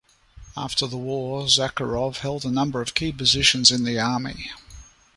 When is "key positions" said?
2.95-3.69